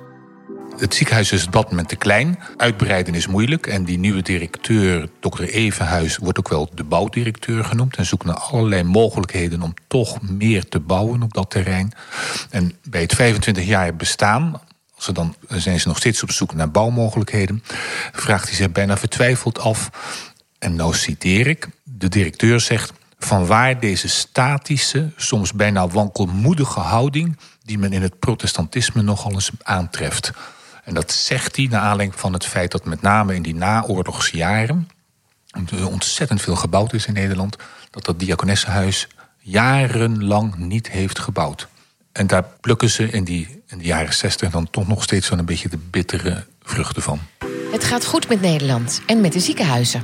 Het 0.79 0.95
ziekenhuis 0.95 1.33
is 1.33 1.47
op 1.47 1.53
dat 1.53 1.71
moment 1.71 1.89
te 1.89 1.97
klein. 1.97 2.39
Uitbreiden 2.57 3.15
is 3.15 3.27
moeilijk. 3.27 3.67
En 3.67 3.85
die 3.85 3.99
nieuwe 3.99 4.23
directeur, 4.23 5.09
Dr. 5.21 5.43
Evenhuis, 5.43 6.17
wordt 6.17 6.39
ook 6.39 6.49
wel 6.49 6.71
de 6.75 6.85
bouwdirecteur 6.85 7.65
genoemd. 7.65 7.97
En 7.97 8.07
zoekt 8.07 8.25
naar 8.25 8.39
allerlei 8.39 8.83
mogelijkheden 8.83 9.63
om 9.63 9.75
toch 9.87 10.21
meer 10.23 10.69
te 10.69 10.81
bouwen 10.81 11.23
op 11.23 11.35
dat 11.35 11.51
terrein. 11.51 11.93
En 12.51 12.73
bij 12.89 13.01
het 13.01 13.15
25 13.15 13.65
jaar 13.65 13.97
bestaan 13.97 14.61
ze 14.99 15.13
dan 15.13 15.35
zijn 15.49 15.81
ze 15.81 15.89
nog 15.89 15.97
steeds 15.97 16.23
op 16.23 16.31
zoek 16.31 16.55
naar 16.55 16.71
bouwmogelijkheden. 16.71 17.63
Vraagt 18.13 18.47
hij 18.47 18.57
zich 18.57 18.73
bijna 18.73 18.97
vertwijfeld 18.97 19.59
af. 19.59 19.91
En 20.59 20.77
nou 20.77 20.95
citeer 20.95 21.47
ik. 21.47 21.69
De 21.83 22.09
directeur 22.09 22.61
zegt. 22.61 22.93
Van 23.19 23.47
waar 23.47 23.81
deze 23.81 24.09
statische, 24.09 25.11
soms 25.17 25.53
bijna 25.53 25.89
wankelmoedige 25.89 26.81
houding. 26.81 27.39
die 27.63 27.79
men 27.79 27.93
in 27.93 28.03
het 28.03 28.19
protestantisme 28.19 29.03
nogal 29.03 29.33
eens 29.33 29.51
aantreft. 29.63 30.33
En 30.85 30.95
dat 30.95 31.13
zegt 31.13 31.57
hij 31.57 31.67
naar 31.71 31.81
aanleiding 31.81 32.21
van 32.21 32.33
het 32.33 32.47
feit 32.47 32.71
dat 32.71 32.85
met 32.85 33.03
name 33.03 33.35
in 33.35 33.43
die 33.43 33.55
naoorlogsjaren. 33.55 34.89
ontzettend 35.91 36.43
veel 36.43 36.57
gebouwd 36.57 36.93
is 36.93 37.07
in 37.07 37.15
Nederland. 37.15 37.57
dat 37.91 38.05
dat 38.05 38.19
diakonessenhuis 38.19 39.09
jarenlang 39.39 40.57
niet 40.57 40.91
heeft 40.91 41.19
gebouwd. 41.19 41.69
En 42.17 42.27
daar 42.27 42.45
plukken 42.61 42.91
ze 42.91 43.11
in, 43.11 43.25
die, 43.25 43.63
in 43.67 43.79
de 43.79 43.85
jaren 43.85 44.15
60 44.15 44.51
dan 44.51 44.71
toch 44.71 44.89
nog 44.89 45.03
steeds 45.03 45.31
een 45.31 45.45
beetje 45.45 45.69
de 45.69 45.79
bittere 45.91 46.45
vruchten 46.63 47.03
van. 47.03 47.21
Het 47.73 47.85
gaat 47.85 48.05
goed 48.05 48.29
met 48.29 48.41
Nederland 48.41 49.01
en 49.07 49.21
met 49.21 49.33
de 49.33 49.41
ziekenhuizen. 49.41 50.03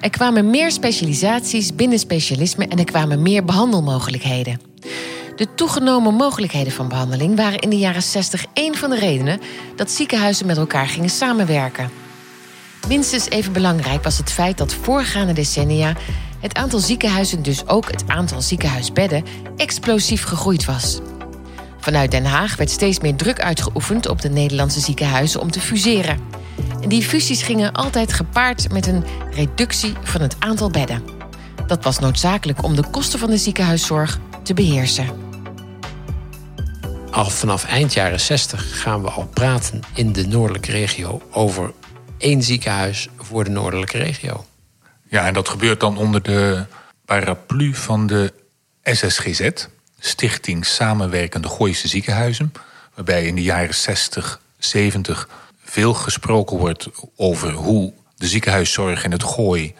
Er 0.00 0.10
kwamen 0.10 0.50
meer 0.50 0.70
specialisaties 0.70 1.74
binnen 1.74 1.98
specialisme 1.98 2.66
en 2.68 2.78
er 2.78 2.84
kwamen 2.84 3.22
meer 3.22 3.44
behandelmogelijkheden. 3.44 4.60
De 5.36 5.54
toegenomen 5.54 6.14
mogelijkheden 6.14 6.72
van 6.72 6.88
behandeling 6.88 7.36
waren 7.36 7.58
in 7.58 7.70
de 7.70 7.78
jaren 7.78 8.02
60 8.02 8.44
één 8.52 8.74
van 8.74 8.90
de 8.90 8.98
redenen 8.98 9.40
dat 9.76 9.90
ziekenhuizen 9.90 10.46
met 10.46 10.56
elkaar 10.56 10.86
gingen 10.86 11.10
samenwerken. 11.10 11.90
Minstens 12.88 13.28
even 13.28 13.52
belangrijk 13.52 14.02
was 14.02 14.18
het 14.18 14.32
feit 14.32 14.58
dat 14.58 14.74
voorgaande 14.74 15.32
decennia 15.32 15.96
het 16.40 16.54
aantal 16.54 16.78
ziekenhuizen, 16.78 17.42
dus 17.42 17.66
ook 17.66 17.90
het 17.90 18.04
aantal 18.06 18.40
ziekenhuisbedden, 18.42 19.24
explosief 19.56 20.22
gegroeid 20.22 20.64
was. 20.64 21.00
Vanuit 21.80 22.10
Den 22.10 22.24
Haag 22.24 22.56
werd 22.56 22.70
steeds 22.70 23.00
meer 23.00 23.16
druk 23.16 23.40
uitgeoefend 23.40 24.08
op 24.08 24.20
de 24.20 24.28
Nederlandse 24.28 24.80
ziekenhuizen 24.80 25.40
om 25.40 25.50
te 25.50 25.60
fuseren. 25.60 26.18
En 26.82 26.88
die 26.88 27.02
fusies 27.02 27.42
gingen 27.42 27.72
altijd 27.72 28.12
gepaard 28.12 28.72
met 28.72 28.86
een 28.86 29.04
reductie 29.30 29.94
van 30.02 30.20
het 30.20 30.36
aantal 30.38 30.70
bedden. 30.70 31.02
Dat 31.66 31.84
was 31.84 31.98
noodzakelijk 31.98 32.62
om 32.62 32.76
de 32.76 32.90
kosten 32.90 33.18
van 33.18 33.30
de 33.30 33.36
ziekenhuiszorg 33.36 34.18
te 34.42 34.54
beheersen. 34.54 35.06
Al 37.10 37.30
vanaf 37.30 37.64
eind 37.64 37.92
jaren 37.92 38.20
60 38.20 38.82
gaan 38.82 39.02
we 39.02 39.10
al 39.10 39.26
praten 39.26 39.80
in 39.94 40.12
de 40.12 40.26
noordelijke 40.26 40.70
regio 40.70 41.22
over 41.30 41.72
één 42.18 42.42
ziekenhuis 42.42 43.08
voor 43.16 43.44
de 43.44 43.50
noordelijke 43.50 43.98
regio. 43.98 44.44
Ja, 45.08 45.26
en 45.26 45.34
dat 45.34 45.48
gebeurt 45.48 45.80
dan 45.80 45.98
onder 45.98 46.22
de 46.22 46.64
paraplu 47.04 47.74
van 47.74 48.06
de 48.06 48.32
SSGZ, 48.82 49.50
Stichting 49.98 50.66
Samenwerkende 50.66 51.48
Gooise 51.48 51.88
Ziekenhuizen. 51.88 52.52
Waarbij 52.94 53.26
in 53.26 53.34
de 53.34 53.42
jaren 53.42 53.74
60, 53.74 54.40
70 54.58 55.28
veel 55.64 55.94
gesproken 55.94 56.56
wordt 56.56 56.88
over 57.16 57.52
hoe 57.52 57.92
de 58.16 58.26
ziekenhuiszorg 58.26 59.04
in 59.04 59.12
het 59.12 59.22
Gooi 59.22 59.74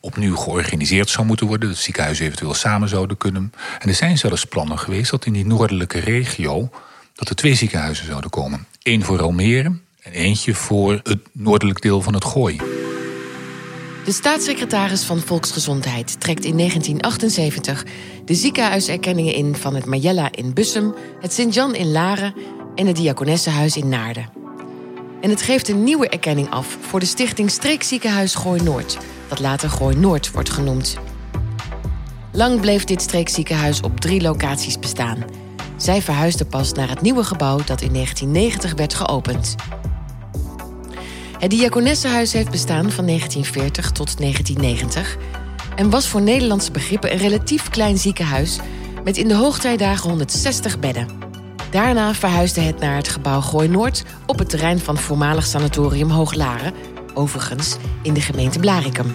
opnieuw 0.00 0.36
georganiseerd 0.36 1.10
zou 1.10 1.26
moeten 1.26 1.46
worden. 1.46 1.68
Dat 1.68 1.78
ziekenhuizen 1.78 2.24
eventueel 2.24 2.54
samen 2.54 2.88
zouden 2.88 3.16
kunnen. 3.16 3.52
En 3.78 3.88
er 3.88 3.94
zijn 3.94 4.18
zelfs 4.18 4.44
plannen 4.44 4.78
geweest 4.78 5.10
dat 5.10 5.26
in 5.26 5.32
die 5.32 5.46
noordelijke 5.46 5.98
regio... 5.98 6.70
dat 7.14 7.28
er 7.28 7.36
twee 7.36 7.54
ziekenhuizen 7.54 8.06
zouden 8.06 8.30
komen. 8.30 8.66
Eén 8.82 9.04
voor 9.04 9.22
Almere 9.22 9.72
en 10.02 10.12
eentje 10.12 10.54
voor 10.54 11.00
het 11.02 11.20
noordelijk 11.32 11.82
deel 11.82 12.02
van 12.02 12.14
het 12.14 12.24
Gooi. 12.24 12.60
De 14.10 14.16
staatssecretaris 14.16 15.02
van 15.02 15.18
Volksgezondheid 15.18 16.20
trekt 16.20 16.44
in 16.44 16.56
1978 16.56 17.84
de 18.24 18.34
ziekenhuiserkenningen 18.34 19.34
in 19.34 19.56
van 19.56 19.74
het 19.74 19.84
Majella 19.84 20.28
in 20.32 20.54
Bussum, 20.54 20.94
het 21.20 21.32
Sint-Jan 21.32 21.74
in 21.74 21.92
Laren 21.92 22.34
en 22.74 22.86
het 22.86 22.96
Diakonessenhuis 22.96 23.76
in 23.76 23.88
Naarden. 23.88 24.30
En 25.20 25.30
het 25.30 25.42
geeft 25.42 25.68
een 25.68 25.84
nieuwe 25.84 26.08
erkenning 26.08 26.50
af 26.50 26.78
voor 26.80 27.00
de 27.00 27.06
stichting 27.06 27.50
Streekziekenhuis 27.50 28.34
Gooi 28.34 28.62
Noord, 28.62 28.98
dat 29.28 29.40
later 29.40 29.70
Gooi 29.70 29.96
Noord 29.96 30.30
wordt 30.30 30.50
genoemd. 30.50 30.96
Lang 32.32 32.60
bleef 32.60 32.84
dit 32.84 33.02
streekziekenhuis 33.02 33.80
op 33.80 34.00
drie 34.00 34.20
locaties 34.20 34.78
bestaan. 34.78 35.24
Zij 35.76 36.02
verhuisde 36.02 36.44
pas 36.44 36.72
naar 36.72 36.88
het 36.88 37.00
nieuwe 37.00 37.24
gebouw 37.24 37.56
dat 37.56 37.80
in 37.80 37.92
1990 37.92 38.74
werd 38.74 38.94
geopend. 38.94 39.54
Het 41.40 41.50
Diakonessenhuis 41.50 42.32
heeft 42.32 42.50
bestaan 42.50 42.90
van 42.90 43.06
1940 43.06 43.90
tot 43.90 44.18
1990 44.18 45.16
en 45.76 45.90
was 45.90 46.08
voor 46.08 46.20
Nederlandse 46.20 46.70
begrippen 46.70 47.12
een 47.12 47.18
relatief 47.18 47.68
klein 47.68 47.98
ziekenhuis 47.98 48.58
met 49.04 49.16
in 49.16 49.28
de 49.28 49.34
hoogtijdagen 49.34 50.08
160 50.08 50.78
bedden. 50.78 51.08
Daarna 51.70 52.14
verhuisde 52.14 52.60
het 52.60 52.78
naar 52.78 52.96
het 52.96 53.08
gebouw 53.08 53.40
Gooi 53.40 53.68
Noord 53.68 54.04
op 54.26 54.38
het 54.38 54.48
terrein 54.48 54.78
van 54.78 54.96
voormalig 54.96 55.46
sanatorium 55.46 56.10
Hooglaren, 56.10 56.74
overigens 57.14 57.76
in 58.02 58.14
de 58.14 58.20
gemeente 58.20 58.58
Blarikum. 58.58 59.14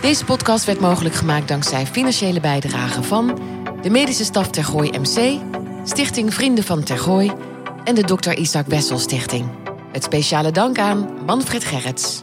Deze 0.00 0.24
podcast 0.24 0.64
werd 0.64 0.80
mogelijk 0.80 1.14
gemaakt 1.14 1.48
dankzij 1.48 1.86
financiële 1.86 2.40
bijdragen 2.40 3.04
van 3.04 3.40
de 3.82 3.90
medische 3.90 4.24
staf 4.24 4.50
Tergooi 4.50 4.90
MC, 4.98 5.40
Stichting 5.84 6.34
Vrienden 6.34 6.64
van 6.64 6.82
Tergooi 6.82 7.32
en 7.84 7.94
de 7.94 8.02
Dr. 8.02 8.32
Isaac 8.32 8.66
Wessel 8.66 8.98
Stichting. 8.98 9.61
Het 9.92 10.04
speciale 10.04 10.50
dank 10.50 10.78
aan 10.78 11.08
Manfred 11.26 11.64
Gerrits. 11.64 12.22